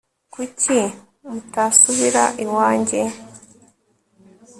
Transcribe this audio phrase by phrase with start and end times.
[0.33, 0.79] kuki
[1.31, 3.01] mutasubira iwanjye